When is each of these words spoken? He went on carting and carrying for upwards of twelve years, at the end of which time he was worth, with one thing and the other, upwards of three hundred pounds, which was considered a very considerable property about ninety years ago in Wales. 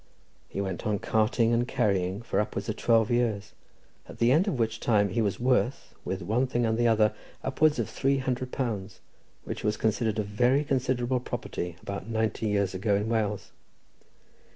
He 0.49 0.61
went 0.61 0.87
on 0.87 0.97
carting 0.97 1.53
and 1.53 1.67
carrying 1.67 2.23
for 2.23 2.39
upwards 2.39 2.67
of 2.67 2.75
twelve 2.75 3.11
years, 3.11 3.53
at 4.09 4.17
the 4.17 4.31
end 4.31 4.47
of 4.47 4.57
which 4.57 4.79
time 4.79 5.09
he 5.09 5.21
was 5.21 5.39
worth, 5.39 5.93
with 6.03 6.23
one 6.23 6.47
thing 6.47 6.65
and 6.65 6.75
the 6.75 6.87
other, 6.87 7.13
upwards 7.43 7.77
of 7.77 7.87
three 7.87 8.17
hundred 8.17 8.51
pounds, 8.51 8.99
which 9.43 9.63
was 9.63 9.77
considered 9.77 10.17
a 10.17 10.23
very 10.23 10.63
considerable 10.63 11.19
property 11.19 11.75
about 11.83 12.07
ninety 12.07 12.47
years 12.47 12.73
ago 12.73 12.95
in 12.95 13.09
Wales. 13.09 13.51